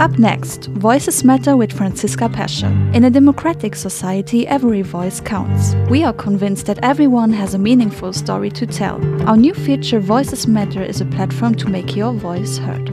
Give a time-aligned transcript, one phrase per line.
[0.00, 2.62] Up next, Voices Matter with Franziska Pesce.
[2.94, 5.74] In a democratic society, every voice counts.
[5.90, 9.00] We are convinced that everyone has a meaningful story to tell.
[9.28, 12.88] Our new feature, Voices Matter, is a platform to make your voice heard.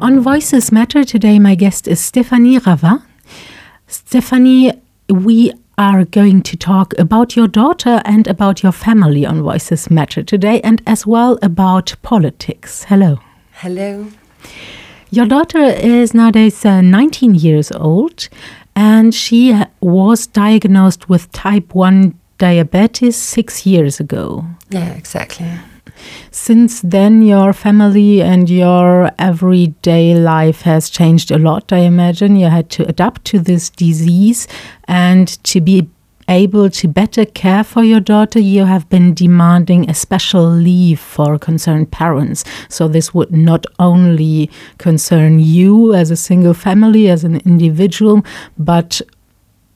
[0.00, 3.02] On Voices Matter today, my guest is Stephanie Ravat.
[3.88, 9.90] Stephanie, we are going to talk about your daughter and about your family on Voices
[9.90, 12.84] Matter today, and as well about politics.
[12.84, 13.18] Hello.
[13.54, 14.06] Hello.
[15.10, 18.28] Your daughter is nowadays uh, 19 years old
[18.74, 24.44] and she was diagnosed with type 1 diabetes six years ago.
[24.70, 25.46] Yeah, exactly.
[26.30, 32.36] Since then, your family and your everyday life has changed a lot, I imagine.
[32.36, 34.48] You had to adapt to this disease
[34.88, 35.88] and to be
[36.32, 41.38] able to better care for your daughter, you have been demanding a special leave for
[41.38, 42.44] concerned parents.
[42.68, 48.24] So, this would not only concern you as a single family, as an individual,
[48.58, 49.00] but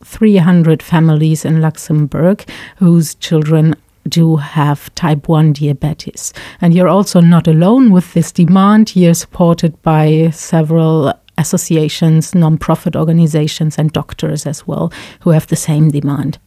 [0.04, 3.74] 300 families in Luxembourg whose children
[4.08, 6.32] do have type 1 diabetes.
[6.60, 8.94] And you're also not alone with this demand.
[8.94, 15.90] You're supported by several associations, non-profit organizations, and doctors as well who have the same
[15.90, 16.38] demand.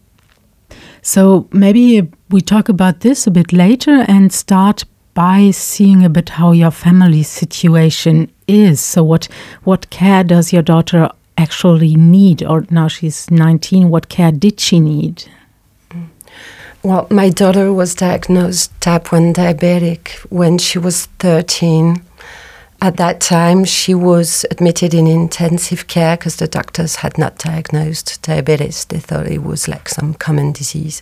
[1.01, 4.83] So maybe we talk about this a bit later and start
[5.13, 8.79] by seeing a bit how your family situation is.
[8.79, 9.27] So what
[9.63, 14.79] what care does your daughter actually need or now she's 19 what care did she
[14.79, 15.25] need?
[16.83, 22.01] Well, my daughter was diagnosed type 1 diabetic when she was 13
[22.81, 28.21] at that time, she was admitted in intensive care because the doctors had not diagnosed
[28.21, 28.85] diabetes.
[28.85, 31.01] They thought it was like some common disease.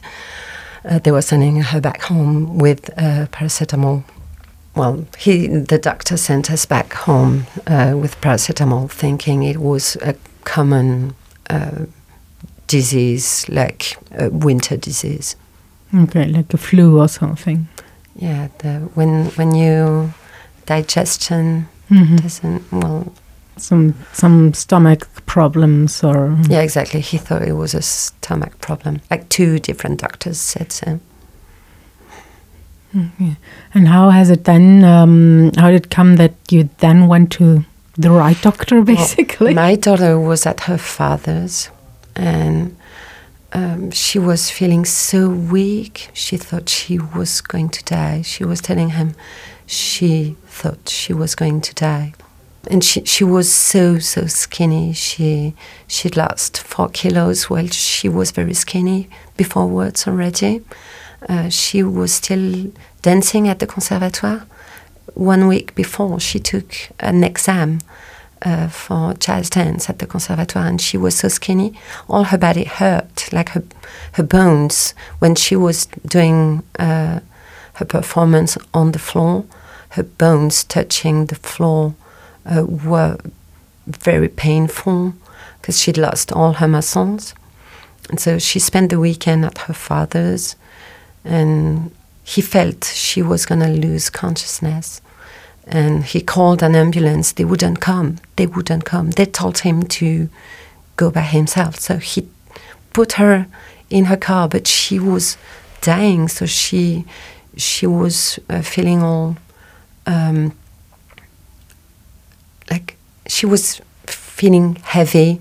[0.83, 4.03] Uh, they were sending her back home with uh, paracetamol.
[4.75, 10.15] Well, he, the doctor sent us back home uh, with paracetamol, thinking it was a
[10.45, 11.15] common
[11.49, 11.85] uh,
[12.67, 15.35] disease, like a winter disease.
[15.93, 17.67] Okay, like a flu or something.
[18.15, 20.13] Yeah, the, when when you
[20.67, 22.15] digestion mm-hmm.
[22.17, 23.11] doesn't well
[23.59, 27.01] some some stomach problems or yeah exactly.
[27.01, 29.01] He thought it was a stomach problem.
[29.09, 30.99] Like two different doctors said so.
[32.95, 33.31] Mm-hmm.
[33.73, 37.65] and how has it then um, how did it come that you then went to
[37.97, 39.47] the right doctor basically?
[39.47, 41.69] well, my daughter was at her father's
[42.15, 42.75] and
[43.53, 46.09] um, she was feeling so weak.
[46.13, 48.21] She thought she was going to die.
[48.21, 49.15] She was telling him
[49.65, 52.13] she thought she was going to die.
[52.69, 54.91] And she, she was so, so skinny.
[54.93, 55.53] She,
[55.87, 59.07] she'd lost four kilos while she was very skinny
[59.37, 60.63] before words already.
[61.29, 64.45] Uh, she was still dancing at the conservatoire.
[65.13, 67.79] One week before, she took an exam
[68.41, 71.73] uh, for jazz dance at the conservatoire, and she was so skinny,
[72.07, 73.63] all her body hurt, like her
[74.13, 74.93] her bones.
[75.19, 77.21] When she was doing uh,
[77.73, 79.45] her performance on the floor,
[79.97, 81.95] her bones touching the floor
[82.45, 83.17] uh, were
[83.87, 85.13] very painful
[85.59, 87.33] because she'd lost all her muscles.
[88.09, 90.55] And so she spent the weekend at her father's,
[91.25, 91.91] and
[92.23, 95.01] he felt she was going to lose consciousness.
[95.65, 97.33] And he called an ambulance.
[97.33, 98.19] They wouldn't come.
[98.37, 99.11] They wouldn't come.
[99.11, 100.29] They told him to
[100.95, 101.79] go by himself.
[101.79, 102.29] So he
[102.93, 103.47] put her
[103.89, 105.37] in her car, but she was
[105.81, 106.27] dying.
[106.29, 107.03] So she
[107.57, 109.35] she was uh, feeling all
[110.07, 110.53] um,
[112.71, 112.97] like
[113.27, 115.39] she was feeling heavy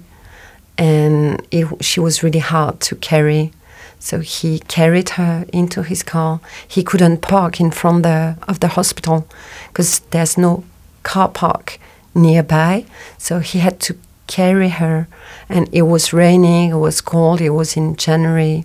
[0.77, 3.53] and it, she was really hard to carry.
[3.99, 6.41] So he carried her into his car.
[6.69, 9.27] He couldn't park in front the, of the hospital
[9.69, 10.65] because there's no
[11.03, 11.78] car park
[12.15, 12.84] nearby.
[13.19, 13.97] So he had to
[14.27, 15.09] carry her,
[15.48, 16.71] and it was raining.
[16.71, 17.41] It was cold.
[17.41, 18.65] It was in January,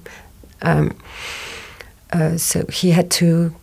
[0.62, 0.98] um,
[2.12, 3.56] uh, so he had to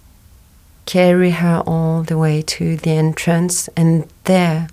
[0.88, 4.68] carry her all the way to the entrance, and there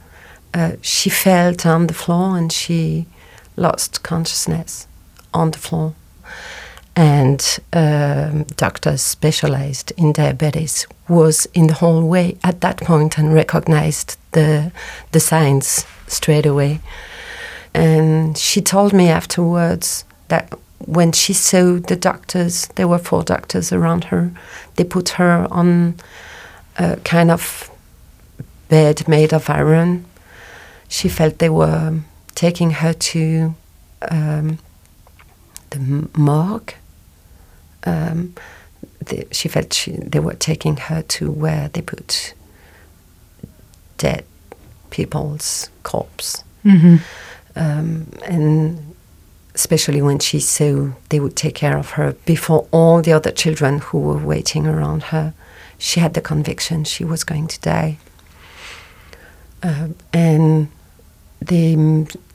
[0.53, 3.05] uh, she fell on the floor and she
[3.57, 4.87] lost consciousness
[5.33, 5.93] on the floor.
[6.95, 14.17] And um, doctors specialized in diabetes was in the hallway at that point and recognized
[14.31, 14.71] the
[15.11, 16.79] the signs straight away.
[17.73, 20.53] And she told me afterwards that
[20.85, 24.31] when she saw the doctors, there were four doctors around her,
[24.75, 25.95] they put her on
[26.77, 27.69] a kind of
[28.69, 30.05] bed made of iron.
[30.87, 31.99] She felt they were
[32.35, 33.55] taking her to
[34.11, 34.59] um,
[35.71, 36.73] the morgue.
[37.85, 38.33] Um,
[39.05, 42.33] the, she felt she, they were taking her to where they put
[43.97, 44.25] dead
[44.89, 46.43] people's corpse.
[46.63, 46.99] Mhm.
[47.55, 48.94] Um, and
[49.55, 53.79] especially when she saw they would take care of her before all the other children
[53.79, 55.33] who were waiting around her,
[55.77, 57.97] she had the conviction she was going to die.
[59.63, 60.67] Um, and
[61.39, 61.73] they,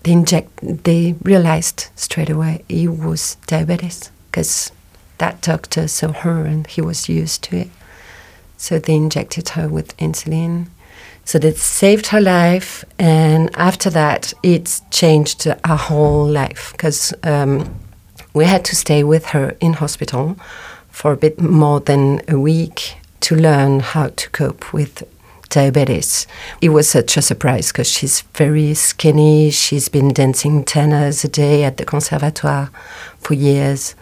[0.02, 4.72] they inject, they realized straight away he was diabetes because
[5.18, 7.68] that doctor saw her and he was used to it.
[8.56, 10.68] So they injected her with insulin.
[11.24, 17.78] So that saved her life, and after that, it's changed her whole life because um,
[18.34, 20.36] we had to stay with her in hospital
[20.88, 25.04] for a bit more than a week to learn how to cope with
[25.50, 26.26] diabetes.
[26.60, 29.50] It was such a surprise because she's very skinny.
[29.50, 32.70] She's been dancing 10 hours a day at the conservatoire
[33.18, 33.94] for years.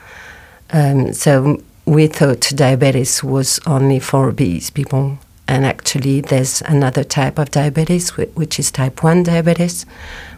[0.70, 5.18] Um, so we thought diabetes was only for obese people.
[5.48, 9.86] And actually, there's another type of diabetes, which is type 1 diabetes,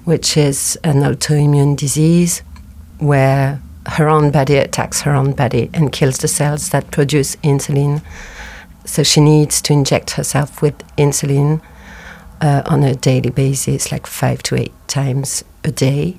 [0.05, 2.43] which is an autoimmune disease
[2.99, 8.03] where her own body attacks her own body and kills the cells that produce insulin.
[8.85, 11.61] So she needs to inject herself with insulin
[12.41, 16.19] uh, on a daily basis, like five to eight times a day,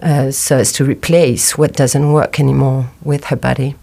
[0.00, 3.74] uh, so as to replace what doesn't work anymore with her body.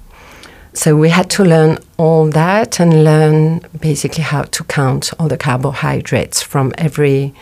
[0.76, 5.38] So we had to learn all that and learn basically how to count all the
[5.38, 7.34] carbohydrates from every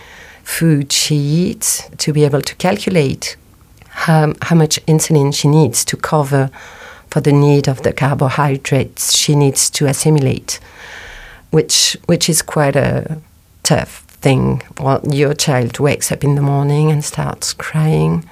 [0.43, 3.37] food she eats to be able to calculate
[3.87, 6.49] how, how much insulin she needs to cover
[7.09, 10.59] for the need of the carbohydrates she needs to assimilate,
[11.51, 13.21] which which is quite a
[13.63, 14.61] tough thing.
[14.79, 18.27] Well, your child wakes up in the morning and starts crying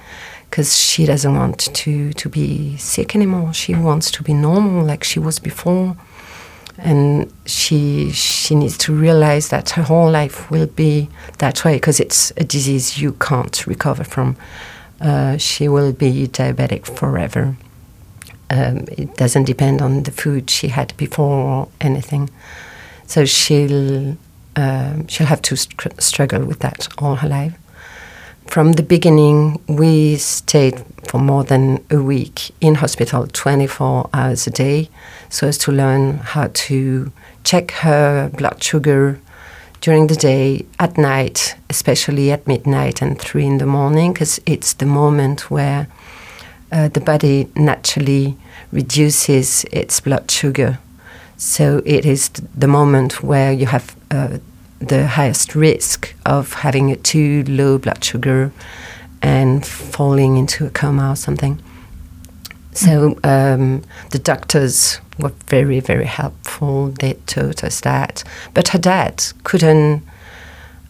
[0.50, 3.54] because she doesn't want to, to be sick anymore.
[3.54, 5.96] She wants to be normal like she was before.
[6.76, 11.08] And she, she needs to realize that her whole life will be
[11.38, 14.36] that way because it's a disease you can't recover from.
[15.00, 17.56] Uh, she will be diabetic forever.
[18.48, 22.28] Um, it doesn't depend on the food she had before or anything.
[23.06, 24.16] So she'll,
[24.56, 27.56] um, she'll have to str- struggle with that all her life
[28.46, 34.50] from the beginning, we stayed for more than a week in hospital 24 hours a
[34.50, 34.88] day
[35.28, 37.12] so as to learn how to
[37.44, 39.20] check her blood sugar
[39.80, 44.74] during the day, at night, especially at midnight and 3 in the morning, because it's
[44.74, 45.88] the moment where
[46.70, 48.36] uh, the body naturally
[48.72, 50.78] reduces its blood sugar.
[51.38, 54.38] So it is the moment where you have uh,
[54.80, 58.50] the highest risk of having a too low blood sugar
[59.22, 61.62] and falling into a coma or something.
[62.72, 66.88] So um, the doctors were very, very helpful.
[66.88, 68.24] They taught us that.
[68.54, 70.02] But her dad couldn't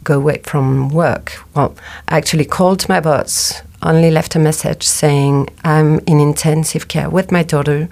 [0.04, 1.32] go away from work.
[1.54, 1.75] Well,
[2.08, 7.32] I actually called my boss, only left a message saying, I'm in intensive care with
[7.32, 7.88] my daughter.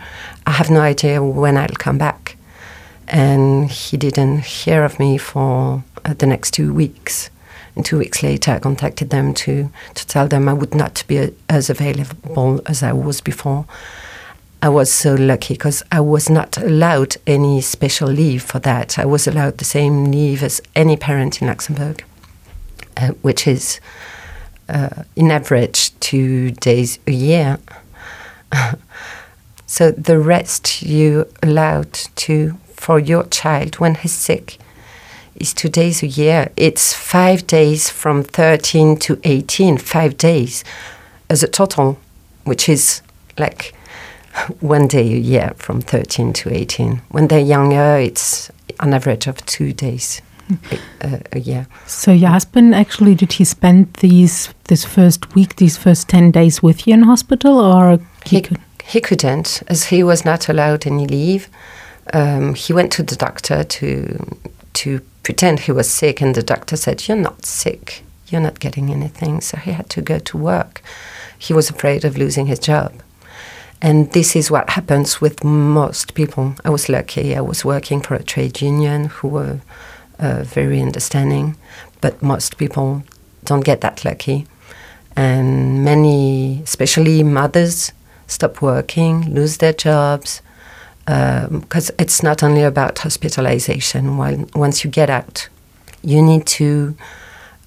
[0.47, 2.38] I have no idea when I'll come back.
[3.09, 7.31] And he didn't hear of me for uh, the next two weeks.
[7.75, 11.17] And two weeks later, I contacted them to, to tell them I would not be
[11.19, 13.67] a, as available as I was before.
[14.61, 18.99] I was so lucky because I was not allowed any special leave for that.
[18.99, 22.05] I was allowed the same leave as any parent in Luxembourg,
[22.97, 23.79] uh, which is,
[24.69, 27.59] uh, in average, two days a year.
[29.67, 34.59] so the rest you allowed to for your child when he's sick
[35.35, 36.51] is two days a year.
[36.57, 40.65] It's five days from 13 to 18, five days
[41.29, 41.99] as a total,
[42.45, 43.03] which is
[43.37, 43.75] like
[44.61, 47.03] one day a year from 13 to 18.
[47.11, 50.23] When they're younger, it's an average of two days
[50.71, 51.67] a, uh, a year.
[51.87, 56.63] So your husband actually did he spend these this first week, these first ten days
[56.63, 58.45] with you in hospital, or He,
[58.85, 61.49] he couldn't, as he was not allowed any leave.
[62.13, 64.39] Um, he went to the doctor to
[64.75, 68.03] to pretend he was sick, and the doctor said, "You're not sick.
[68.29, 70.83] You're not getting anything." So he had to go to work.
[71.39, 72.93] He was afraid of losing his job,
[73.83, 76.55] and this is what happens with most people.
[76.65, 77.37] I was lucky.
[77.37, 79.61] I was working for a trade union who were
[80.19, 81.57] uh, very understanding,
[82.01, 83.03] but most people
[83.45, 84.47] don't get that lucky,
[85.17, 87.93] and many, especially mothers,
[88.27, 90.43] stop working, lose their jobs
[91.09, 94.19] because um, it's not only about hospitalization.
[94.19, 95.49] While once you get out,
[96.03, 96.95] you need to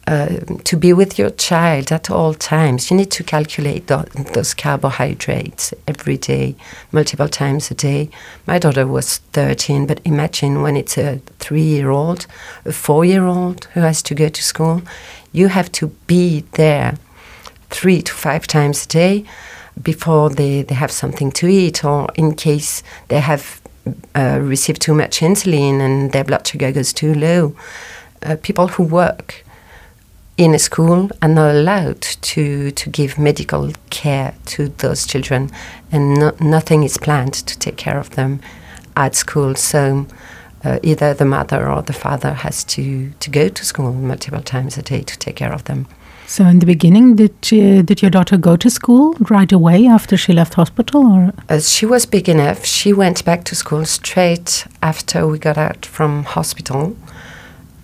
[0.05, 2.91] uh, to be with your child at all times.
[2.91, 6.55] You need to calculate th- those carbohydrates every day,
[6.91, 8.09] multiple times a day.
[8.45, 12.27] My daughter was 13, but imagine when it's a three year old,
[12.65, 14.83] a four year old who has to go to school,
[15.31, 16.95] you have to be there
[17.71, 19.25] three to five times a day
[19.81, 23.61] before they, they have something to eat, or in case they have
[24.15, 27.55] uh, received too much insulin and their blood sugar goes too low.
[28.23, 29.43] Uh, people who work
[30.37, 35.49] in a school are not allowed to, to give medical care to those children,
[35.91, 38.39] and no, nothing is planned to take care of them
[38.95, 39.55] at school.
[39.55, 40.07] So
[40.63, 44.77] uh, either the mother or the father has to, to go to school multiple times
[44.77, 45.87] a day to take care of them.
[46.27, 50.15] So in the beginning, did uh, did your daughter go to school right away after
[50.17, 54.65] she left hospital, or As she was big enough, she went back to school straight
[54.81, 56.95] after we got out from hospital.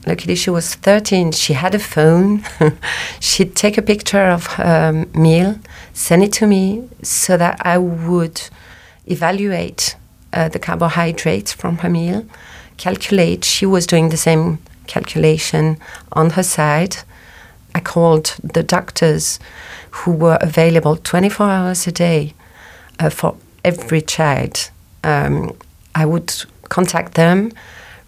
[0.07, 1.33] Luckily, she was 13.
[1.33, 2.41] She had a phone.
[3.19, 5.59] She'd take a picture of her meal,
[5.93, 8.41] send it to me so that I would
[9.05, 9.97] evaluate
[10.31, 12.25] uh, the carbohydrates from her meal,
[12.77, 13.43] calculate.
[13.43, 15.77] She was doing the same calculation
[16.13, 16.97] on her side.
[17.77, 19.39] I called the doctors
[19.91, 22.33] who were available 24 hours a day
[22.99, 24.71] uh, for every child.
[25.03, 25.55] Um,
[25.93, 26.33] I would
[26.69, 27.51] contact them,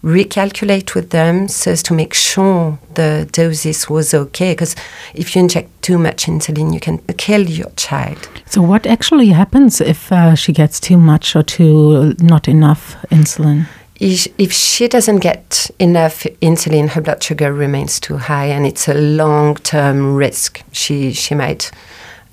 [0.02, 4.54] recalculate with them so as to make sure the doses was okay.
[4.54, 4.74] Because
[5.14, 8.28] if you inject too much insulin, you can kill your child.
[8.46, 8.62] so?
[8.62, 13.68] What actually happens if uh, she gets too much or too not enough insulin?
[14.02, 18.94] If she doesn't get enough insulin, her blood sugar remains too high, and it's a
[18.94, 20.62] long-term risk.
[20.72, 21.70] She she might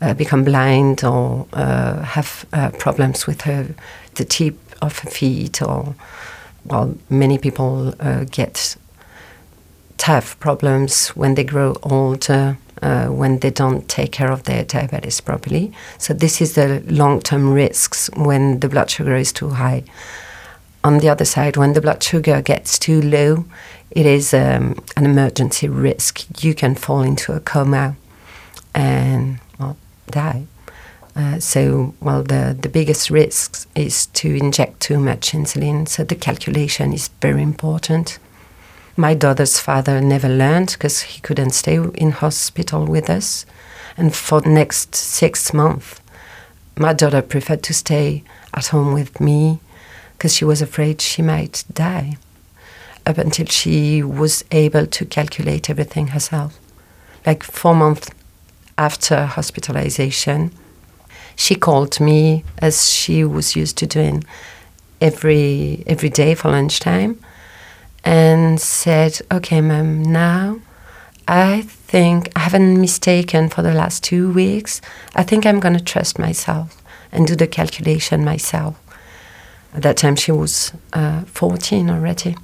[0.01, 3.75] uh, become blind or uh, have uh, problems with her
[4.15, 5.93] the tip of her feet, or
[6.63, 8.77] well, many people uh, get
[9.97, 12.57] tough problems when they grow older.
[12.79, 15.71] Uh, when they don't take care of their diabetes properly.
[15.97, 19.83] So, this is the long term risks when the blood sugar is too high
[20.87, 23.43] on the other side, when the blood sugar gets too low,
[23.91, 26.43] it is um, an emergency risk.
[26.43, 27.97] You can fall into a coma
[28.73, 29.75] and well,
[30.09, 30.45] die.
[31.13, 35.89] Uh, so, well, the, the biggest risk is to inject too much insulin.
[35.89, 38.17] So, the calculation is very important.
[38.95, 43.45] My daughter's father never learned because he couldn't stay in hospital with us.
[43.97, 45.99] And for the next six months,
[46.77, 49.59] my daughter preferred to stay at home with me
[50.17, 52.17] because she was afraid she might die
[53.05, 56.59] up until she was able to calculate everything herself.
[57.25, 58.09] Like four months
[58.77, 60.51] after hospitalization,
[61.35, 64.23] she called me as she was used to doing
[64.99, 67.19] every every day for lunchtime
[68.03, 70.59] and said, Okay, ma'am, now
[71.27, 74.81] I think I haven't mistaken for the last two weeks.
[75.15, 76.81] I think I'm going to trust myself
[77.11, 78.81] and do the calculation myself.
[79.73, 82.35] At that time, she was uh, 14 already.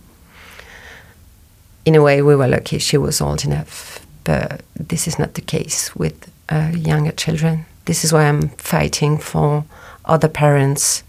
[1.85, 5.41] In a way, we were lucky she was old enough, but this is not the
[5.41, 7.65] case with uh, younger children.
[7.85, 9.65] This is why I'm fighting for
[10.05, 11.03] other parents,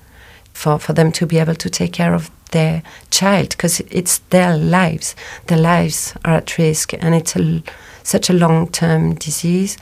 [0.52, 4.56] for, for them to be able to take care of their child, because it's their
[4.56, 5.14] lives.
[5.46, 7.62] Their lives are at risk, and it's a,
[8.02, 9.76] such a long term disease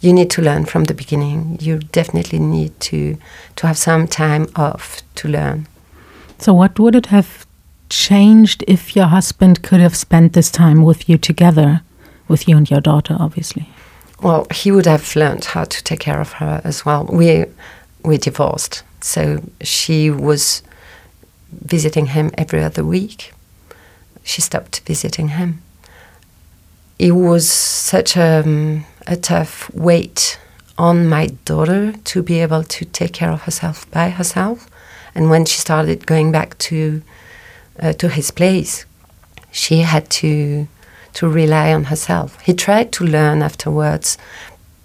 [0.00, 1.58] you need to learn from the beginning.
[1.60, 3.16] You definitely need to
[3.56, 5.66] to have some time off to learn.
[6.38, 7.46] So, what would it have
[7.90, 11.82] changed if your husband could have spent this time with you together,
[12.28, 13.68] with you and your daughter, obviously?
[14.22, 17.04] Well, he would have learned how to take care of her as well.
[17.04, 17.44] We
[18.02, 20.62] we divorced, so she was
[21.52, 23.32] visiting him every other week.
[24.24, 25.62] She stopped visiting him.
[26.98, 30.38] It was such a, um, a tough weight
[30.78, 34.68] on my daughter to be able to take care of herself by herself.
[35.14, 37.02] And when she started going back to
[37.78, 38.86] uh, to his place,
[39.50, 40.66] she had to
[41.14, 42.40] to rely on herself.
[42.40, 44.16] He tried to learn afterwards,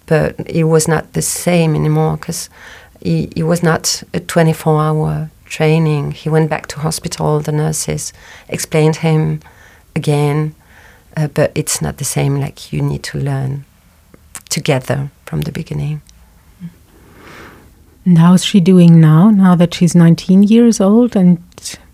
[0.06, 2.50] but it was not the same anymore because
[3.00, 6.12] he, it was not a 24 hour training.
[6.12, 7.40] He went back to hospital.
[7.40, 8.12] The nurses
[8.48, 9.40] explained him
[9.94, 10.54] again,
[11.16, 12.40] uh, but it's not the same.
[12.40, 13.64] Like you need to learn
[14.48, 16.00] together from the beginning.
[18.04, 21.42] And how's she doing now, now that she's 19 years old and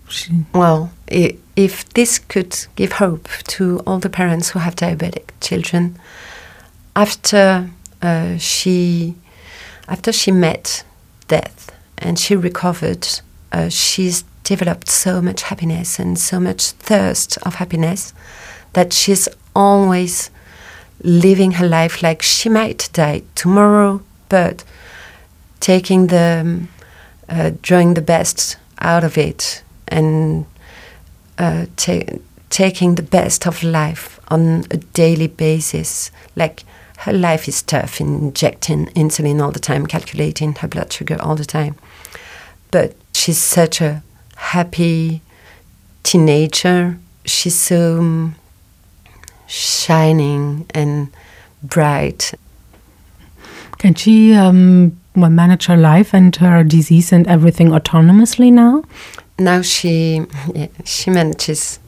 [0.07, 5.29] she, Well, i- if this could give hope to all the parents who have diabetic
[5.41, 5.97] children,
[6.95, 7.69] after
[8.01, 9.15] uh, she
[9.87, 10.83] after she met
[11.27, 13.07] death and she recovered,
[13.51, 18.13] uh, she's developed so much happiness and so much thirst of happiness
[18.73, 20.29] that she's always
[21.03, 24.63] living her life like she might die tomorrow, but
[25.59, 26.69] taking the um,
[27.29, 30.45] uh, drawing the best out of it and
[31.37, 32.17] uh, ta-
[32.49, 36.11] taking the best of life on a daily basis.
[36.35, 36.63] Like
[36.99, 41.45] her life is tough, injecting insulin all the time, calculating her blood sugar all the
[41.45, 41.75] time.
[42.71, 44.03] But she's such a
[44.35, 45.21] happy
[46.03, 46.97] teenager.
[47.25, 48.35] She's so um,
[49.47, 51.09] shining and
[51.61, 52.33] bright.
[53.77, 58.83] Can she um, manage her life and her disease and everything autonomously now?
[59.39, 61.79] Now she yeah, she manages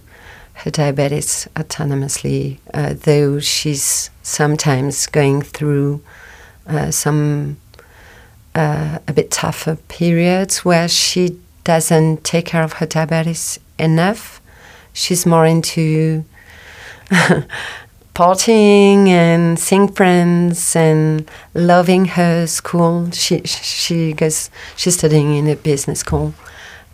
[0.55, 6.01] her diabetes autonomously, uh, though she's sometimes going through
[6.67, 7.57] uh, some
[8.55, 14.41] uh, a bit tougher periods where she doesn't take care of her diabetes enough.
[14.93, 16.24] She's more into
[18.15, 23.12] partying and seeing friends and loving her school.
[23.12, 26.33] She she goes she's studying in a business school,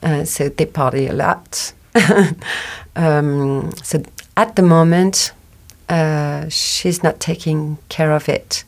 [0.03, 1.73] uh, so they party a lot.
[2.95, 4.03] um, so
[4.35, 5.33] at the moment,
[5.89, 8.63] uh, she's not taking care of it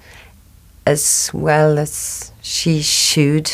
[0.85, 3.49] as well as she should,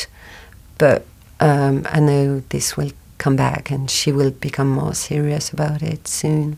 [0.77, 1.05] but
[1.39, 6.07] um, I know this will come back and she will become more serious about it
[6.07, 6.57] soon.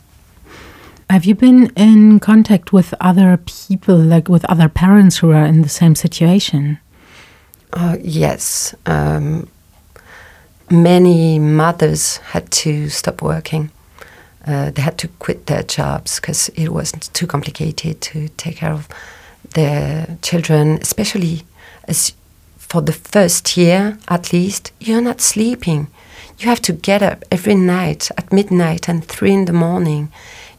[1.11, 5.61] Have you been in contact with other people, like with other parents who are in
[5.61, 6.79] the same situation?
[7.73, 8.73] Uh, yes.
[8.85, 9.49] Um,
[10.69, 13.71] many mothers had to stop working.
[14.47, 18.71] Uh, they had to quit their jobs because it was too complicated to take care
[18.71, 18.87] of
[19.53, 21.43] their children, especially
[21.89, 22.13] as
[22.57, 25.87] for the first year at least, you're not sleeping.
[26.39, 30.09] You have to get up every night at midnight and three in the morning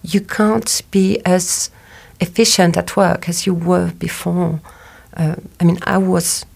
[0.03, 1.71] you can't be as
[2.21, 4.61] efficient at work as you were before.
[5.17, 6.47] Uh, I mean, I was,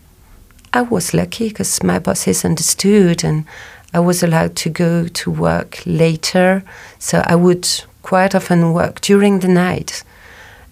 [0.73, 3.45] I was lucky because my bosses understood, and
[3.93, 6.63] I was allowed to go to work later.
[6.99, 7.69] So I would
[8.03, 10.03] quite often work during the night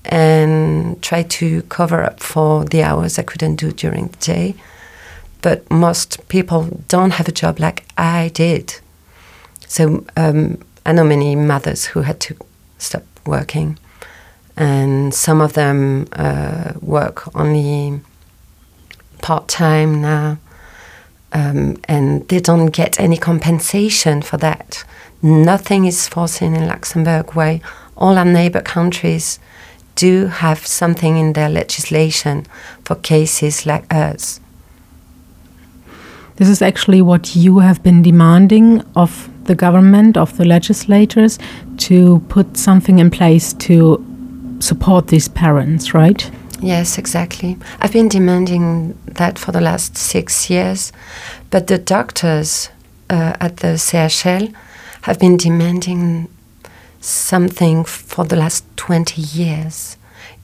[0.04, 4.54] and try to cover up for the hours I couldn't do during the day.
[5.43, 8.80] But most people don't have a job like I did.
[9.67, 12.37] So um, I know many mothers who had to
[12.84, 13.78] stop working,
[14.56, 18.00] and some of them uh, work only
[19.23, 20.38] part time now,
[21.32, 24.84] um, and they don't get any compensation for that.
[25.23, 27.60] Nothing is foreseen in Luxembourg, where
[27.97, 29.38] all our neighbor countries
[29.94, 32.44] do have something in their legislation
[32.84, 34.40] for cases like us.
[36.36, 41.39] This is actually what you have been demanding of the government, of the legislators,
[41.78, 44.04] to put something in place to
[44.61, 46.30] support these parents, right?
[46.61, 47.59] Yes, exactly.
[47.80, 50.93] I've been demanding that for the last six years,
[51.50, 52.71] but the doctors
[53.11, 54.54] uh, at the CHL
[55.02, 56.28] have been demanding
[57.00, 59.99] something for the last 20 years.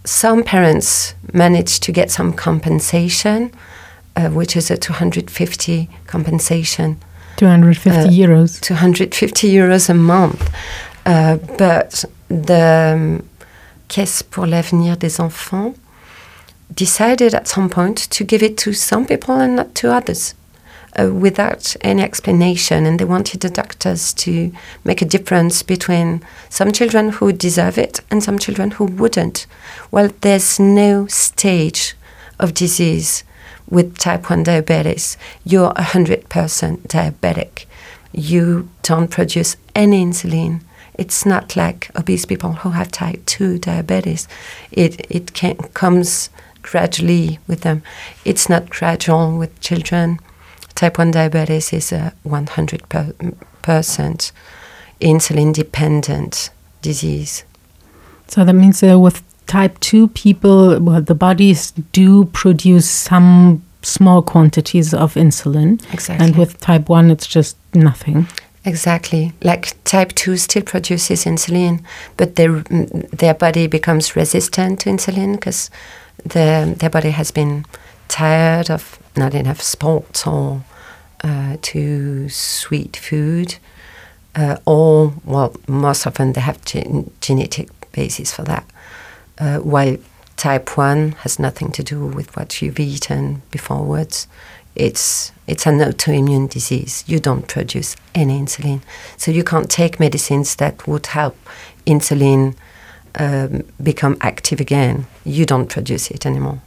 [0.05, 3.53] Some parents managed to get some compensation,
[4.17, 7.01] uh, which is a 250 compensation
[7.41, 8.61] 250 uh, euros.
[8.61, 10.51] 250 euros a month.
[11.07, 13.23] Uh, but the um,
[13.89, 15.75] Caisse pour l'avenir des enfants
[16.75, 20.35] decided at some point to give it to some people and not to others.
[20.99, 24.53] Uh, without any explanation, and they wanted the doctors to
[24.85, 29.47] make a difference between some children who deserve it and some children who wouldn't.
[29.93, 31.95] Well, there's no stage
[32.41, 33.23] of disease
[33.71, 36.25] with type 1 diabetes, you're 100%
[36.89, 37.67] diabetic.
[38.13, 40.63] You don't produce any insulin.
[40.95, 44.27] It's not like obese people who have type 2 diabetes.
[44.73, 46.31] It, it can, comes
[46.63, 47.83] gradually with them.
[48.25, 50.19] It's not gradual with children.
[50.75, 54.33] Type 1 diabetes is a 100%
[55.01, 56.51] insulin dependent
[56.83, 57.45] disease.
[58.27, 64.23] So that means uh, with type 2 people, well, the bodies do produce some small
[64.23, 65.83] quantities of insulin.
[65.93, 66.25] Exactly.
[66.25, 68.29] And with type 1, it's just nothing.
[68.65, 69.33] Exactly.
[69.43, 71.83] Like type 2 still produces insulin,
[72.17, 72.63] but their,
[73.13, 75.69] their body becomes resistant to insulin because
[76.25, 77.65] the, their body has been
[78.07, 80.63] tired of not enough sports or
[81.25, 83.57] uh, too sweet food.
[84.37, 88.65] Uh, or, well, most often they have gen- genetic basis for that
[89.41, 89.97] uh, while
[90.37, 94.29] type 1 has nothing to do with what you've eaten beforewards.
[94.77, 97.05] It's, it's an autoimmune disease.
[97.07, 98.83] You don't produce any insulin.
[99.17, 101.37] So you can't take medicines that would help
[101.87, 102.55] insulin
[103.17, 105.07] um, become active again.
[105.25, 106.61] You don't produce it anymore.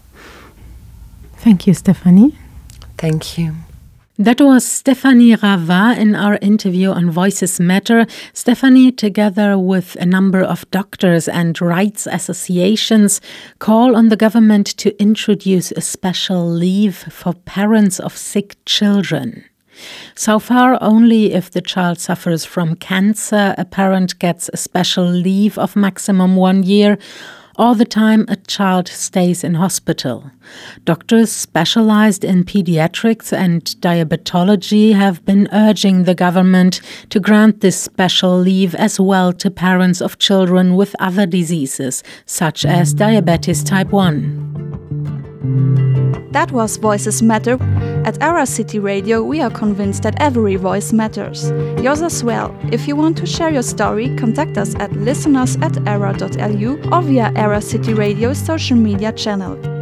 [1.37, 2.37] Thank you, Stephanie.
[2.97, 3.55] Thank you.
[4.23, 8.07] That was Stephanie Ravat in our interview on Voices Matter.
[8.31, 13.19] Stephanie, together with a number of doctors and rights associations,
[13.59, 19.43] call on the government to introduce a special leave for parents of sick children.
[20.15, 25.57] So far, only if the child suffers from cancer, a parent gets a special leave
[25.57, 26.97] of maximum one year
[27.55, 30.31] all the time a child stays in hospital.
[30.85, 38.37] Doctors specialized in pediatrics and diabetology have been urging the government to grant this special
[38.37, 45.92] leave as well to parents of children with other diseases, such as diabetes type 1.
[46.33, 47.61] That was Voices Matter.
[48.05, 51.51] At ARA City Radio, we are convinced that every voice matters.
[51.79, 52.53] Yours as well.
[52.71, 57.31] If you want to share your story, contact us at listeners at ara.lu or via
[57.35, 59.72] ARA City Radio's social media channel.